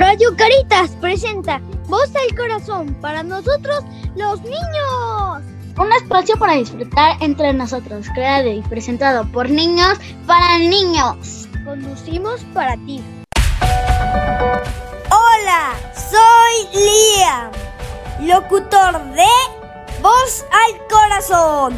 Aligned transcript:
Radio 0.00 0.34
Caritas 0.34 0.92
presenta 0.98 1.60
Voz 1.86 2.10
al 2.16 2.34
Corazón 2.34 2.96
para 3.02 3.22
nosotros 3.22 3.84
los 4.16 4.40
niños. 4.40 5.42
Un 5.76 5.92
espacio 5.92 6.38
para 6.38 6.54
disfrutar 6.54 7.18
entre 7.20 7.52
nosotros, 7.52 8.06
creado 8.14 8.50
y 8.50 8.62
presentado 8.62 9.30
por 9.30 9.50
niños 9.50 9.98
para 10.26 10.56
niños. 10.56 11.46
Conducimos 11.66 12.40
para 12.54 12.76
ti. 12.86 13.04
Hola, 15.10 15.74
soy 15.94 16.80
Liam, 16.80 17.50
locutor 18.26 19.04
de 19.12 19.28
Voz 20.00 20.46
al 20.50 20.88
Corazón. 20.88 21.74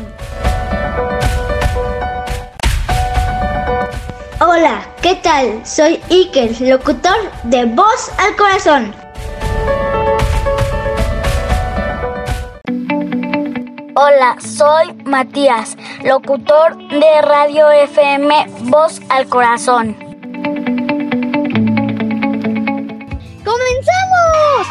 Hola, 4.38 4.91
¿qué 5.02 5.16
tal? 5.16 5.66
Soy 5.66 6.00
Iker, 6.10 6.60
locutor 6.60 7.16
de 7.44 7.64
Voz 7.64 8.10
al 8.18 8.36
Corazón. 8.36 8.94
Hola, 13.96 14.36
soy 14.40 14.94
Matías, 15.04 15.76
locutor 16.04 16.76
de 16.88 17.20
Radio 17.22 17.70
FM 17.70 18.46
Voz 18.62 19.00
al 19.08 19.26
Corazón. 19.26 19.96
¡Comenzamos! 23.44 24.66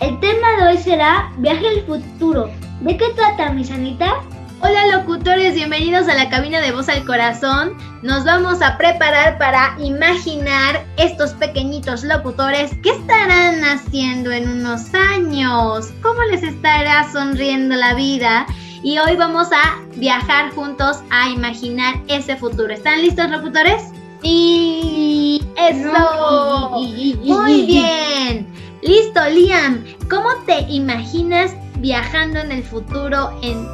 El 0.00 0.18
tema 0.20 0.56
de 0.58 0.66
hoy 0.66 0.78
será 0.78 1.30
Viaje 1.36 1.68
al 1.68 1.82
futuro. 1.82 2.50
¿De 2.80 2.96
qué 2.96 3.10
trata, 3.14 3.50
mi 3.50 3.64
sanita? 3.64 4.14
Hola 4.60 4.86
locutores, 4.86 5.54
bienvenidos 5.54 6.08
a 6.08 6.14
la 6.14 6.30
cabina 6.30 6.60
de 6.60 6.72
voz 6.72 6.88
al 6.88 7.04
corazón. 7.04 7.76
Nos 8.02 8.24
vamos 8.24 8.62
a 8.62 8.78
preparar 8.78 9.36
para 9.36 9.76
imaginar 9.78 10.86
estos 10.96 11.32
pequeñitos 11.32 12.04
locutores 12.04 12.70
que 12.82 12.90
estarán 12.90 13.64
haciendo 13.64 14.30
en 14.30 14.48
unos 14.48 14.94
años, 14.94 15.92
cómo 16.02 16.22
les 16.30 16.42
estará 16.42 17.10
sonriendo 17.12 17.74
la 17.74 17.94
vida. 17.94 18.46
Y 18.82 18.98
hoy 18.98 19.16
vamos 19.16 19.48
a 19.52 19.80
viajar 19.96 20.52
juntos 20.52 20.98
a 21.10 21.28
imaginar 21.30 21.96
ese 22.06 22.36
futuro. 22.36 22.72
¿Están 22.72 23.02
listos 23.02 23.30
locutores? 23.30 23.90
Y 24.22 25.42
eso. 25.56 26.70
Muy 26.70 27.66
bien. 27.66 28.46
Listo, 28.82 29.20
Liam. 29.28 29.84
¿Cómo 30.08 30.28
te 30.46 30.60
imaginas 30.68 31.54
viajando 31.84 32.40
en 32.40 32.52
el 32.52 32.62
futuro 32.62 33.30
en 33.42 33.66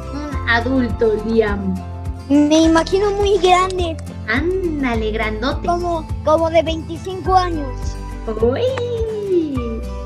adulto, 0.47 1.13
Liam? 1.25 1.75
Me 2.29 2.61
imagino 2.63 3.11
muy 3.11 3.37
grande, 3.39 3.97
Ándale, 4.27 5.11
grandote. 5.11 5.67
como, 5.67 6.07
como 6.23 6.49
de 6.49 6.63
25 6.63 7.35
años. 7.35 7.67
Uy. 8.41 8.61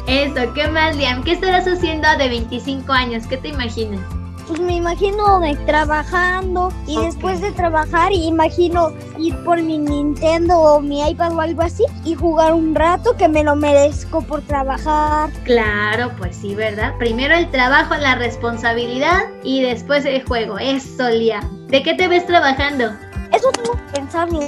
Eso, 0.08 0.54
¿qué 0.54 0.68
más, 0.68 0.96
Liam? 0.96 1.24
¿Qué 1.24 1.34
estarás 1.34 1.68
haciendo 1.68 2.08
de 2.18 2.30
25 2.30 2.92
años? 2.94 3.26
¿Qué 3.28 3.38
te 3.38 3.50
imaginas? 3.50 4.02
Pues 4.48 4.60
me 4.60 4.76
imagino 4.76 5.40
de 5.40 5.56
trabajando 5.66 6.72
y 6.86 7.02
después 7.02 7.42
de 7.42 7.52
trabajar 7.52 8.12
imagino 8.12 8.94
ir 9.18 9.36
por 9.44 9.62
mi 9.62 9.80
Nintendo 9.80 10.60
o 10.60 10.82
mi 10.82 11.02
iPad 11.10 11.34
o 11.34 11.42
algo 11.42 11.64
así 11.64 11.84
y 12.04 12.14
jugar 12.14 12.54
un 12.54 12.76
rato 12.76 13.18
que 13.18 13.28
me 13.28 13.44
lo 13.44 13.56
merezco 13.56 14.22
por 14.22 14.42
trabajar. 14.42 15.32
Claro, 15.46 16.12
pues 16.18 16.36
sí, 16.36 16.54
¿verdad? 16.54 16.94
Primero 17.00 17.34
el 17.34 17.50
trabajo, 17.50 17.96
la 17.96 18.16
responsabilidad 18.16 19.24
y 19.44 19.64
después 19.64 20.06
el 20.06 20.24
juego. 20.24 20.60
Eso, 20.60 21.10
Liam. 21.10 21.68
¿De 21.68 21.82
qué 21.82 21.96
te 21.96 22.08
ves 22.08 22.28
trabajando? 22.28 22.92
Eso 23.34 23.50
tengo 23.52 23.72
que 23.74 24.00
pensarlo. 24.00 24.40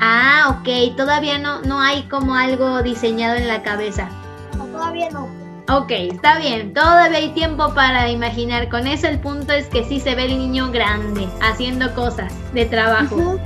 Ah, 0.00 0.58
ok. 0.58 0.94
Todavía 0.96 1.38
no, 1.38 1.62
no 1.62 1.80
hay 1.80 2.02
como 2.04 2.34
algo 2.34 2.82
diseñado 2.82 3.36
en 3.36 3.48
la 3.48 3.62
cabeza. 3.62 4.08
No, 4.56 4.66
todavía 4.66 5.08
no. 5.10 5.37
Ok, 5.70 5.90
está 5.90 6.38
bien, 6.38 6.72
todavía 6.72 7.18
hay 7.18 7.28
tiempo 7.34 7.74
para 7.74 8.08
imaginar. 8.08 8.70
Con 8.70 8.86
eso 8.86 9.06
el 9.06 9.18
punto 9.18 9.52
es 9.52 9.66
que 9.66 9.84
sí 9.84 10.00
se 10.00 10.14
ve 10.14 10.24
el 10.24 10.38
niño 10.38 10.70
grande, 10.70 11.28
haciendo 11.42 11.94
cosas 11.94 12.32
de 12.54 12.64
trabajo. 12.64 13.38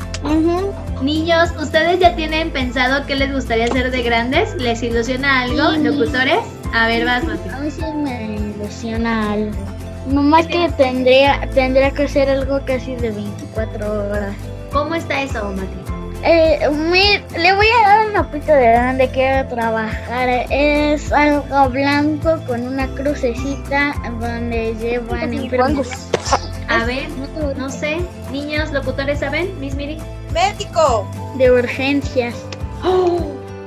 Niños, 1.03 1.51
¿ustedes 1.61 1.99
ya 1.99 2.15
tienen 2.15 2.53
pensado 2.53 3.05
qué 3.07 3.17
les 3.17 3.33
gustaría 3.33 3.65
hacer 3.65 3.91
de 3.91 4.03
grandes? 4.05 4.55
¿Les 4.55 4.81
ilusiona 4.85 5.41
algo, 5.43 5.73
Sí. 5.73 5.79
locutores? 5.83 6.39
A 6.73 6.87
ver, 6.87 7.05
vas, 7.05 7.25
Mati. 7.25 7.49
A 7.49 7.59
mí 7.59 7.71
sí 7.73 7.83
me 7.93 8.37
ilusiona 8.37 9.33
algo. 9.33 9.51
Nomás 10.07 10.47
que 10.47 10.69
tendría, 10.77 11.41
tendría 11.53 11.91
que 11.91 12.07
ser 12.07 12.31
algo 12.31 12.61
casi 12.65 12.95
de 12.95 13.11
24 13.11 14.11
horas. 14.11 14.35
¿Cómo 14.73 14.95
está 14.95 15.23
eso, 15.23 15.45
Mati? 15.51 15.82
Eh, 16.25 16.69
mi- 16.71 17.19
le 17.37 17.53
voy 17.55 17.67
a 17.85 17.89
dar 17.89 18.07
una 18.11 18.31
pista 18.31 18.55
de 18.55 18.77
donde 18.77 19.09
quiero 19.09 19.49
trabajar. 19.49 20.29
Es 20.51 21.13
algo 21.13 21.69
blanco 21.69 22.39
con 22.47 22.67
una 22.67 22.87
crucecita 22.95 23.95
donde 24.21 24.75
llevan 24.81 25.33
enfermos. 25.35 25.89
A 26.69 26.85
ver, 26.85 27.09
no 27.57 27.69
sé. 27.69 27.99
Niños, 28.31 28.73
locutores, 28.73 29.19
¿saben? 29.21 29.59
Miss 29.61 29.75
Miri. 29.75 29.99
Médico. 30.33 31.11
De 31.37 31.51
urgencias. 31.51 32.35
¡Oh! 32.85 33.21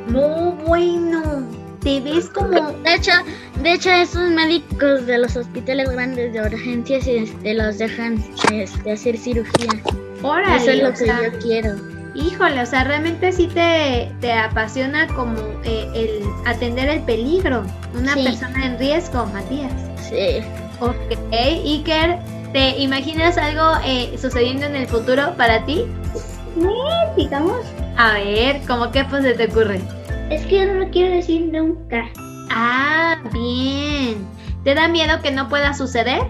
Muy 0.08 0.52
bueno. 0.66 1.44
Te 1.82 2.00
ves 2.00 2.30
como... 2.30 2.72
De 2.72 2.96
hecho, 2.96 3.12
de 3.62 3.74
hecho 3.74 3.92
esos 3.92 4.32
médicos 4.32 5.06
de 5.06 5.20
los 5.20 5.36
hospitales 5.36 5.88
grandes 5.90 6.34
de 6.34 6.42
urgencias 6.42 7.06
este, 7.06 7.54
los 7.54 7.78
dejan 7.78 8.24
este, 8.52 8.92
hacer 8.94 9.18
cirugía. 9.18 9.70
Órale, 10.24 10.56
Eso 10.58 10.72
es 10.72 10.82
lo 10.82 10.90
o 10.90 10.92
que 10.94 10.98
sea, 10.98 11.22
yo 11.32 11.40
quiero. 11.40 11.76
Híjole, 12.16 12.62
o 12.62 12.66
sea, 12.66 12.86
realmente 12.86 13.32
sí 13.34 13.48
te, 13.48 14.10
te 14.22 14.32
apasiona 14.32 15.06
como 15.08 15.36
eh, 15.64 15.90
el 15.94 16.24
atender 16.46 16.88
el 16.90 17.02
peligro. 17.02 17.64
Una 17.94 18.14
Sí. 18.14 18.24
persona 18.24 18.66
en 18.66 18.80
riesgo, 18.80 19.26
Matías. 19.28 19.74
Sí. 20.00 20.40
Ok, 20.80 20.96
Iker, 21.34 22.18
¿te 22.54 22.78
imaginas 22.80 23.38
algo 23.38 23.64
eh, 23.86 24.16
sucediendo 24.18 24.66
en 24.66 24.76
el 24.76 24.88
futuro 24.88 25.34
para 25.38 25.66
ti? 25.66 25.84
digamos, 27.18 27.58
A 27.98 28.14
ver, 28.14 28.62
¿cómo 28.68 28.92
qué 28.92 29.04
pues 29.06 29.24
se 29.24 29.34
te 29.34 29.46
ocurre? 29.46 29.82
es 30.30 30.46
que 30.48 30.60
yo 30.60 30.66
no 30.74 30.86
lo 30.86 30.90
quiero 30.90 31.14
decir 31.16 31.50
nunca. 31.52 32.06
Ah, 32.50 33.18
bien. 33.34 34.26
¿Te 34.64 34.74
da 34.74 34.88
miedo 34.88 35.22
que 35.22 35.32
no 35.32 35.50
pueda 35.50 35.74
suceder? 35.74 36.22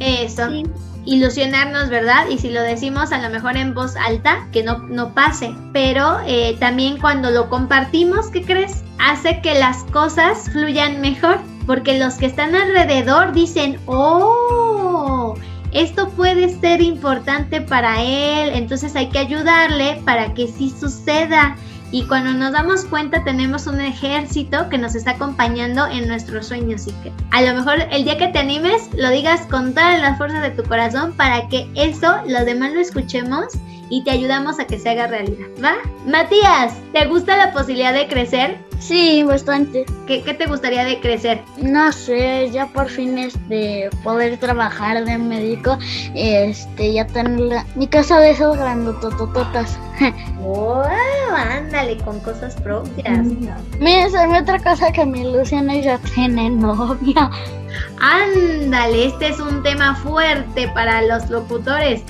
Eso. 0.00 0.48
Sí. 0.50 0.64
Ilusionarnos, 1.06 1.90
¿verdad? 1.90 2.28
Y 2.30 2.38
si 2.38 2.50
lo 2.50 2.62
decimos 2.62 3.12
a 3.12 3.18
lo 3.18 3.30
mejor 3.30 3.56
en 3.56 3.74
voz 3.74 3.96
alta, 3.96 4.48
que 4.52 4.62
no, 4.62 4.78
no 4.88 5.12
pase. 5.14 5.54
Pero 5.72 6.18
eh, 6.26 6.56
también 6.60 6.98
cuando 6.98 7.30
lo 7.30 7.48
compartimos, 7.48 8.28
¿qué 8.28 8.42
crees? 8.42 8.82
Hace 8.98 9.40
que 9.42 9.58
las 9.58 9.84
cosas 9.84 10.50
fluyan 10.50 11.00
mejor. 11.00 11.40
Porque 11.66 11.98
los 11.98 12.14
que 12.14 12.26
están 12.26 12.54
alrededor 12.54 13.32
dicen, 13.32 13.78
oh, 13.86 15.34
esto 15.72 16.08
puede 16.10 16.48
ser 16.60 16.80
importante 16.80 17.60
para 17.60 18.02
él. 18.02 18.50
Entonces 18.54 18.94
hay 18.96 19.08
que 19.08 19.18
ayudarle 19.18 20.00
para 20.04 20.32
que 20.34 20.46
sí 20.48 20.70
suceda. 20.70 21.56
Y 21.94 22.02
cuando 22.06 22.32
nos 22.32 22.50
damos 22.50 22.84
cuenta 22.86 23.22
tenemos 23.22 23.68
un 23.68 23.80
ejército 23.80 24.68
que 24.68 24.78
nos 24.78 24.96
está 24.96 25.12
acompañando 25.12 25.86
en 25.86 26.08
nuestros 26.08 26.48
sueños 26.48 26.88
y 26.88 26.92
que 27.04 27.12
a 27.30 27.40
lo 27.40 27.54
mejor 27.54 27.86
el 27.88 28.02
día 28.02 28.18
que 28.18 28.26
te 28.26 28.40
animes 28.40 28.90
lo 28.96 29.10
digas 29.10 29.42
con 29.42 29.72
todas 29.74 30.00
las 30.00 30.18
fuerzas 30.18 30.42
de 30.42 30.50
tu 30.50 30.64
corazón 30.64 31.12
para 31.16 31.48
que 31.48 31.70
eso 31.76 32.16
los 32.26 32.44
demás 32.46 32.72
lo 32.72 32.80
escuchemos 32.80 33.44
y 33.90 34.02
te 34.02 34.10
ayudamos 34.10 34.58
a 34.58 34.66
que 34.66 34.76
se 34.76 34.90
haga 34.90 35.06
realidad, 35.06 35.46
¿va? 35.62 35.76
Matías, 36.04 36.74
¿te 36.92 37.06
gusta 37.06 37.36
la 37.36 37.52
posibilidad 37.52 37.94
de 37.94 38.08
crecer? 38.08 38.58
Sí, 38.86 39.22
bastante. 39.22 39.86
¿Qué, 40.06 40.22
qué 40.22 40.34
te 40.34 40.44
gustaría 40.46 40.84
de 40.84 41.00
crecer? 41.00 41.40
No 41.56 41.90
sé, 41.90 42.50
ya 42.50 42.66
por 42.66 42.90
fin 42.90 43.16
este 43.16 43.88
poder 44.02 44.36
trabajar 44.36 45.02
de 45.06 45.16
médico, 45.16 45.78
este 46.14 46.92
ya 46.92 47.06
tener 47.06 47.40
la- 47.40 47.66
mi 47.76 47.86
casa 47.86 48.20
de 48.20 48.32
esos 48.32 48.58
grandototototas. 48.58 49.78
¡Wow! 50.40 50.84
Ándale, 51.34 51.96
con 52.04 52.20
cosas 52.20 52.56
propias. 52.56 53.26
Mira, 53.80 54.10
sabe 54.10 54.40
otra 54.40 54.58
cosa 54.58 54.92
que 54.92 55.06
me 55.06 55.20
ilusiona 55.20 55.76
y 55.76 55.82
ya 55.82 55.96
tiene 56.14 56.50
novia. 56.50 57.30
Ándale, 58.00 59.06
este 59.06 59.28
es 59.28 59.40
un 59.40 59.62
tema 59.62 59.94
fuerte 59.96 60.68
para 60.74 61.00
los 61.02 61.30
locutores. 61.30 62.02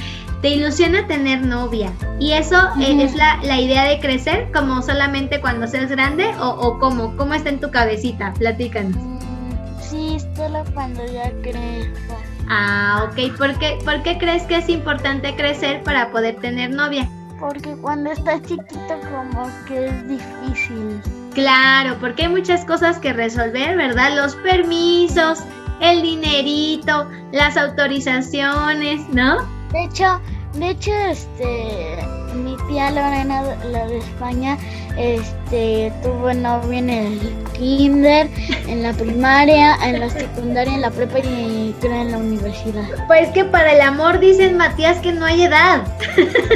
Te 0.44 0.50
ilusiona 0.50 1.06
tener 1.06 1.40
novia. 1.40 1.90
¿Y 2.20 2.32
eso 2.32 2.54
eh, 2.78 3.02
es 3.02 3.14
la, 3.14 3.38
la 3.44 3.58
idea 3.58 3.84
de 3.84 3.98
crecer 3.98 4.52
como 4.52 4.82
solamente 4.82 5.40
cuando 5.40 5.66
seas 5.66 5.88
grande 5.88 6.26
o, 6.38 6.48
o 6.48 6.78
cómo? 6.78 7.16
¿Cómo 7.16 7.32
está 7.32 7.48
en 7.48 7.60
tu 7.60 7.70
cabecita? 7.70 8.34
Platícanos. 8.34 8.94
Mm, 8.94 9.80
Sí, 9.80 10.18
solo 10.36 10.62
cuando 10.74 11.02
ya 11.10 11.30
crezca. 11.40 12.16
Ah, 12.50 13.08
ok. 13.08 13.34
¿Por 13.38 13.58
qué, 13.58 13.78
¿Por 13.86 14.02
qué 14.02 14.18
crees 14.18 14.42
que 14.42 14.58
es 14.58 14.68
importante 14.68 15.34
crecer 15.34 15.82
para 15.82 16.10
poder 16.10 16.36
tener 16.36 16.72
novia? 16.72 17.08
Porque 17.40 17.74
cuando 17.76 18.12
estás 18.12 18.42
chiquito 18.42 19.00
como 19.10 19.50
que 19.66 19.86
es 19.86 20.08
difícil. 20.08 21.00
Claro, 21.32 21.96
porque 22.00 22.24
hay 22.24 22.28
muchas 22.28 22.66
cosas 22.66 22.98
que 22.98 23.14
resolver, 23.14 23.78
¿verdad? 23.78 24.14
Los 24.14 24.36
permisos, 24.36 25.42
el 25.80 26.02
dinerito, 26.02 27.08
las 27.32 27.56
autorizaciones, 27.56 29.08
¿no? 29.08 29.63
De 29.72 29.84
hecho, 29.84 30.20
de 30.54 30.70
hecho, 30.70 30.92
este, 31.10 31.98
mi 32.36 32.56
tía 32.68 32.90
Lorena, 32.90 33.42
la 33.72 33.86
de 33.86 33.98
España, 33.98 34.56
este, 34.96 35.92
tuvo 36.00 36.32
novio 36.32 36.78
en 36.78 36.90
el 36.90 37.34
kinder, 37.54 38.28
en 38.68 38.84
la 38.84 38.92
primaria, 38.92 39.74
en 39.84 39.98
la 39.98 40.08
secundaria, 40.08 40.74
en 40.74 40.80
la 40.80 40.90
prepa 40.92 41.18
y 41.18 41.74
creo 41.80 42.02
en 42.02 42.12
la 42.12 42.18
universidad. 42.18 42.84
Pues 43.08 43.30
que 43.30 43.44
para 43.44 43.72
el 43.72 43.80
amor 43.80 44.20
dicen 44.20 44.56
Matías 44.56 44.98
que 44.98 45.12
no 45.12 45.26
hay 45.26 45.42
edad. 45.42 45.82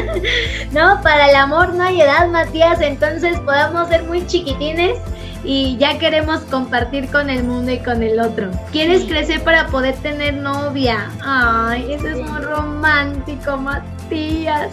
no, 0.73 1.01
para 1.03 1.29
el 1.29 1.35
amor 1.35 1.75
no 1.75 1.83
hay 1.83 2.01
edad, 2.01 2.29
Matías, 2.29 2.81
entonces 2.81 3.37
podemos 3.41 3.89
ser 3.89 4.05
muy 4.05 4.25
chiquitines 4.29 4.97
y 5.45 5.77
ya 5.79 5.99
queremos 5.99 6.41
compartir 6.43 7.09
con 7.09 7.31
el 7.31 7.45
mundo 7.45 7.73
y 7.73 7.79
con 7.79 8.03
el 8.03 8.21
otro. 8.21 8.51
¿Quieres 8.73 9.05
crecer 9.05 9.43
para 9.43 9.69
poder 9.69 9.95
tener 9.97 10.35
novia? 10.35 11.11
Ay, 11.23 11.93
eso 11.93 12.09
es 12.09 12.19
muy 12.19 12.41
romántico, 12.41 13.57
Matías. 13.57 14.71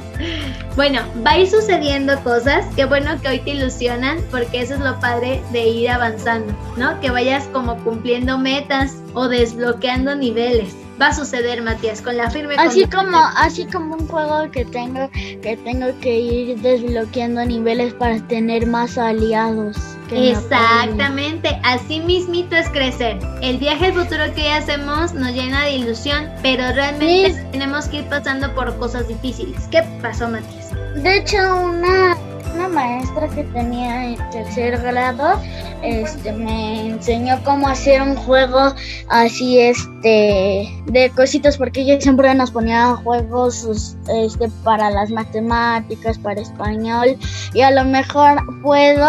Bueno, 0.75 1.01
va 1.25 1.31
a 1.31 1.39
ir 1.39 1.49
sucediendo 1.49 2.19
cosas. 2.21 2.65
Qué 2.75 2.85
bueno 2.85 3.19
que 3.21 3.29
hoy 3.29 3.39
te 3.39 3.51
ilusionan 3.51 4.19
porque 4.31 4.61
eso 4.61 4.73
es 4.73 4.79
lo 4.79 4.99
padre 4.99 5.41
de 5.51 5.67
ir 5.67 5.89
avanzando, 5.89 6.53
¿no? 6.77 6.99
Que 6.99 7.11
vayas 7.11 7.45
como 7.53 7.77
cumpliendo 7.83 8.37
metas 8.37 8.97
o 9.13 9.27
desbloqueando 9.27 10.15
niveles 10.15 10.75
va 11.01 11.07
a 11.07 11.13
suceder, 11.13 11.61
Matías, 11.61 12.01
con 12.01 12.17
la 12.17 12.29
firme 12.29 12.55
Así 12.57 12.85
como 12.85 13.17
así 13.35 13.65
como 13.65 13.95
un 13.95 14.07
juego 14.07 14.49
que 14.51 14.65
tengo 14.65 15.09
que 15.11 15.59
tengo 15.63 15.87
que 15.99 16.19
ir 16.19 16.61
desbloqueando 16.61 17.45
niveles 17.45 17.93
para 17.95 18.19
tener 18.27 18.65
más 18.65 18.97
aliados. 18.97 19.94
Exactamente, 20.11 21.59
así 21.63 21.99
mismito 21.99 22.55
es 22.55 22.69
crecer. 22.69 23.19
El 23.41 23.57
viaje 23.57 23.87
al 23.87 23.93
futuro 23.93 24.23
que 24.35 24.41
hoy 24.41 24.47
hacemos 24.47 25.13
nos 25.13 25.31
llena 25.31 25.63
de 25.65 25.75
ilusión, 25.77 26.29
pero 26.41 26.71
realmente 26.73 27.33
tenemos 27.51 27.87
que 27.87 27.97
ir 27.97 28.09
pasando 28.09 28.53
por 28.53 28.77
cosas 28.77 29.07
difíciles. 29.07 29.67
¿Qué 29.71 29.83
pasó, 30.01 30.29
Matías? 30.29 30.71
De 30.95 31.17
hecho, 31.17 31.37
una 31.37 32.15
una 32.55 32.67
maestra 32.69 33.27
que 33.29 33.43
tenía 33.43 34.05
en 34.11 34.29
tercer 34.29 34.81
grado 34.81 35.39
este 35.83 36.31
me 36.31 36.89
enseñó 36.89 37.41
cómo 37.43 37.67
hacer 37.67 38.01
un 38.01 38.15
juego 38.15 38.73
así 39.09 39.59
este 39.59 40.69
de 40.85 41.11
cositas 41.15 41.57
porque 41.57 41.81
ella 41.81 41.99
siempre 41.99 42.33
nos 42.35 42.51
ponía 42.51 42.95
juegos 42.95 43.95
este 44.07 44.49
para 44.63 44.89
las 44.89 45.11
matemáticas 45.11 46.17
para 46.17 46.41
español 46.41 47.17
y 47.53 47.61
a 47.61 47.71
lo 47.71 47.83
mejor 47.85 48.39
puedo 48.61 49.07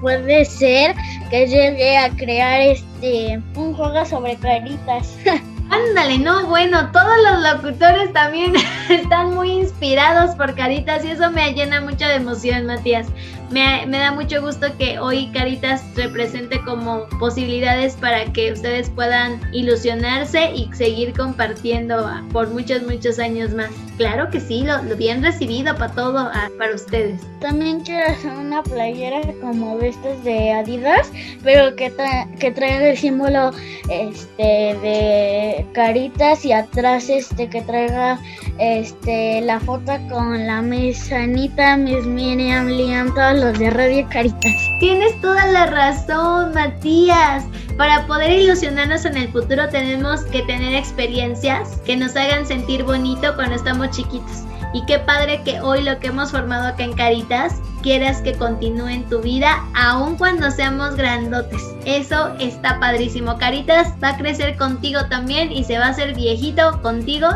puede 0.00 0.44
ser 0.44 0.94
que 1.30 1.46
llegue 1.46 1.96
a 1.96 2.10
crear 2.10 2.60
este 2.60 3.40
un 3.56 3.74
juego 3.74 4.04
sobre 4.04 4.36
caritas 4.36 5.16
Ándale, 5.72 6.18
no, 6.18 6.48
bueno, 6.48 6.90
todos 6.92 7.14
los 7.30 7.54
locutores 7.54 8.12
también 8.12 8.52
están 8.90 9.34
muy 9.34 9.52
inspirados 9.52 10.34
por 10.36 10.54
Caritas 10.54 11.02
y 11.02 11.12
eso 11.12 11.30
me 11.30 11.50
llena 11.54 11.80
mucho 11.80 12.06
de 12.06 12.16
emoción, 12.16 12.66
Matías. 12.66 13.06
Me, 13.52 13.84
me, 13.86 13.98
da 13.98 14.12
mucho 14.12 14.40
gusto 14.40 14.66
que 14.78 14.98
hoy 14.98 15.30
Caritas 15.30 15.84
represente 15.94 16.58
como 16.64 17.06
posibilidades 17.18 17.96
para 17.96 18.24
que 18.32 18.50
ustedes 18.50 18.88
puedan 18.88 19.40
ilusionarse 19.52 20.52
y 20.54 20.72
seguir 20.72 21.12
compartiendo 21.12 22.10
por 22.32 22.48
muchos, 22.48 22.82
muchos 22.82 23.18
años 23.18 23.52
más. 23.52 23.70
Claro 23.98 24.30
que 24.30 24.40
sí, 24.40 24.64
lo, 24.64 24.82
bien 24.96 25.22
recibido 25.22 25.76
para 25.76 25.92
todo, 25.92 26.30
ah, 26.32 26.48
para 26.58 26.74
ustedes. 26.74 27.20
También 27.40 27.80
quiero 27.80 28.10
hacer 28.10 28.32
una 28.32 28.62
playera 28.62 29.20
como 29.42 29.78
estas 29.80 30.24
de 30.24 30.52
Adidas, 30.52 31.12
pero 31.42 31.76
que, 31.76 31.92
que 32.38 32.50
traiga 32.52 32.88
el 32.88 32.96
símbolo 32.96 33.50
este 33.90 34.42
de 34.82 35.66
Caritas 35.72 36.44
y 36.46 36.52
atrás 36.52 37.10
este 37.10 37.48
que 37.50 37.60
traiga 37.62 38.18
este 38.58 39.40
la 39.42 39.60
foto 39.60 39.92
con 40.08 40.46
la 40.46 40.62
mesanita, 40.62 41.76
Miss 41.76 42.06
Miriam, 42.06 42.68
Liam, 42.68 43.12
los 43.42 43.58
de 43.58 43.70
Radio 43.70 44.06
Caritas. 44.08 44.52
Tienes 44.78 45.20
toda 45.20 45.44
la 45.48 45.66
razón, 45.66 46.54
Matías. 46.54 47.44
Para 47.76 48.06
poder 48.06 48.30
ilusionarnos 48.30 49.04
en 49.04 49.16
el 49.16 49.28
futuro 49.32 49.68
tenemos 49.68 50.22
que 50.26 50.42
tener 50.42 50.74
experiencias 50.74 51.80
que 51.84 51.96
nos 51.96 52.14
hagan 52.14 52.46
sentir 52.46 52.84
bonito 52.84 53.34
cuando 53.34 53.56
estamos 53.56 53.90
chiquitos. 53.90 54.44
Y 54.72 54.84
qué 54.86 55.00
padre 55.00 55.42
que 55.44 55.60
hoy 55.60 55.82
lo 55.82 55.98
que 55.98 56.06
hemos 56.08 56.30
formado 56.30 56.68
acá 56.68 56.84
en 56.84 56.92
Caritas 56.92 57.60
quieras 57.82 58.20
que 58.20 58.34
continúe 58.34 58.88
en 58.88 59.08
tu 59.08 59.20
vida 59.20 59.58
aun 59.74 60.16
cuando 60.16 60.48
seamos 60.52 60.94
grandotes. 60.94 61.62
Eso 61.84 62.34
está 62.38 62.78
padrísimo. 62.78 63.38
Caritas 63.38 63.92
va 64.02 64.10
a 64.10 64.16
crecer 64.18 64.56
contigo 64.56 65.00
también 65.10 65.50
y 65.50 65.64
se 65.64 65.78
va 65.78 65.86
a 65.86 65.90
hacer 65.90 66.14
viejito 66.14 66.80
contigo 66.80 67.26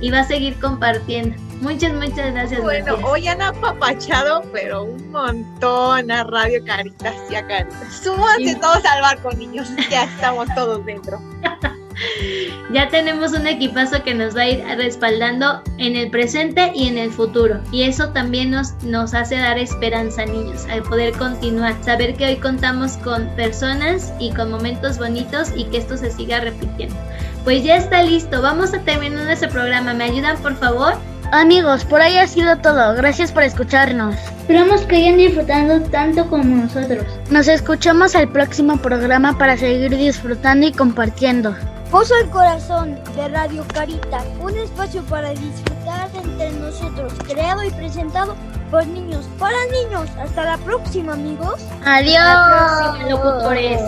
y 0.00 0.10
va 0.10 0.20
a 0.20 0.24
seguir 0.24 0.58
compartiendo. 0.58 1.36
Muchas, 1.62 1.92
muchas 1.92 2.32
gracias. 2.32 2.60
Bueno, 2.60 2.96
hoy 3.04 3.28
han 3.28 3.40
apapachado, 3.40 4.42
pero 4.52 4.82
un 4.82 5.12
montón 5.12 6.10
a 6.10 6.24
Radio 6.24 6.60
Caritas 6.64 7.14
y 7.30 7.36
a 7.36 7.46
Caritas. 7.46 8.02
Súbanse 8.02 8.56
todos 8.56 8.84
al 8.84 9.00
barco, 9.00 9.30
niños. 9.30 9.68
Ya 9.88 10.02
estamos 10.02 10.48
todos 10.56 10.84
dentro. 10.84 11.22
ya 12.72 12.88
tenemos 12.88 13.32
un 13.32 13.46
equipazo 13.46 14.02
que 14.02 14.12
nos 14.12 14.36
va 14.36 14.40
a 14.40 14.48
ir 14.48 14.64
respaldando 14.76 15.62
en 15.78 15.94
el 15.94 16.10
presente 16.10 16.72
y 16.74 16.88
en 16.88 16.98
el 16.98 17.12
futuro. 17.12 17.60
Y 17.70 17.84
eso 17.84 18.08
también 18.08 18.50
nos, 18.50 18.74
nos 18.82 19.14
hace 19.14 19.36
dar 19.36 19.56
esperanza, 19.56 20.26
niños, 20.26 20.66
al 20.68 20.82
poder 20.82 21.12
continuar. 21.12 21.76
Saber 21.84 22.16
que 22.16 22.26
hoy 22.26 22.36
contamos 22.38 22.96
con 22.98 23.28
personas 23.36 24.12
y 24.18 24.32
con 24.32 24.50
momentos 24.50 24.98
bonitos 24.98 25.52
y 25.54 25.66
que 25.66 25.76
esto 25.76 25.96
se 25.96 26.10
siga 26.10 26.40
repitiendo. 26.40 26.96
Pues 27.44 27.62
ya 27.62 27.76
está 27.76 28.02
listo, 28.02 28.42
vamos 28.42 28.74
a 28.74 28.80
terminar 28.80 29.26
nuestro 29.26 29.48
programa. 29.48 29.94
¿Me 29.94 30.04
ayudan, 30.04 30.36
por 30.38 30.56
favor? 30.56 30.94
Amigos, 31.32 31.86
por 31.86 32.02
ahí 32.02 32.18
ha 32.18 32.26
sido 32.26 32.58
todo. 32.58 32.94
Gracias 32.94 33.32
por 33.32 33.42
escucharnos. 33.42 34.14
Esperamos 34.40 34.82
que 34.82 34.96
hayan 34.96 35.16
disfrutado 35.16 35.80
tanto 35.84 36.28
como 36.28 36.44
nosotros. 36.44 37.06
Nos 37.30 37.48
escuchamos 37.48 38.14
al 38.14 38.28
próximo 38.28 38.76
programa 38.76 39.38
para 39.38 39.56
seguir 39.56 39.96
disfrutando 39.96 40.66
y 40.66 40.72
compartiendo. 40.72 41.56
Pozo 41.90 42.14
el 42.22 42.28
Corazón 42.28 42.98
de 43.16 43.28
Radio 43.28 43.64
Carita, 43.72 44.22
un 44.42 44.58
espacio 44.58 45.02
para 45.04 45.30
disfrutar 45.30 46.10
entre 46.22 46.52
nosotros, 46.52 47.14
creado 47.26 47.64
y 47.64 47.70
presentado 47.70 48.36
por 48.70 48.86
niños 48.86 49.26
para 49.38 49.56
niños. 49.66 50.10
Hasta 50.22 50.44
la 50.44 50.58
próxima, 50.58 51.14
amigos. 51.14 51.62
Adiós, 51.82 53.08
locutores. 53.08 53.80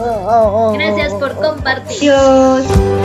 Gracias 0.78 1.12
por 1.12 1.34
compartir. 1.34 2.10
Adiós. 2.10 3.03